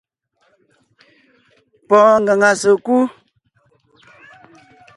Pɔɔn 1.87 2.15
ngaŋa 2.23 2.49
sèkú. 2.61 2.97